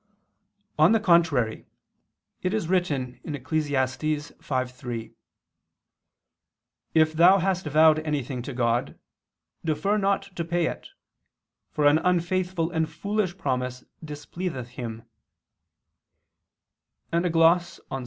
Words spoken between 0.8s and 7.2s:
the contrary, It is written (Eccles. 5:3): "If